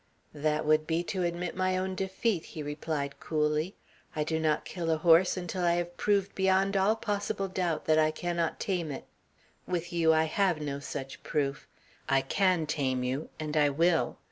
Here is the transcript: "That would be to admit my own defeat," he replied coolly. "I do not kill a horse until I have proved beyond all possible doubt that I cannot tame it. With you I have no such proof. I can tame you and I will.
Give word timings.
"That 0.33 0.65
would 0.65 0.87
be 0.87 1.03
to 1.03 1.21
admit 1.21 1.55
my 1.55 1.77
own 1.77 1.93
defeat," 1.93 2.43
he 2.57 2.63
replied 2.63 3.19
coolly. 3.19 3.75
"I 4.15 4.23
do 4.23 4.39
not 4.39 4.65
kill 4.65 4.89
a 4.89 4.97
horse 4.97 5.37
until 5.37 5.63
I 5.63 5.73
have 5.73 5.95
proved 5.95 6.33
beyond 6.33 6.75
all 6.75 6.95
possible 6.95 7.47
doubt 7.47 7.85
that 7.85 7.99
I 7.99 8.09
cannot 8.09 8.59
tame 8.59 8.89
it. 8.91 9.05
With 9.67 9.93
you 9.93 10.11
I 10.11 10.23
have 10.23 10.59
no 10.59 10.79
such 10.79 11.21
proof. 11.21 11.67
I 12.09 12.21
can 12.23 12.65
tame 12.65 13.03
you 13.03 13.29
and 13.39 13.55
I 13.55 13.69
will. 13.69 14.17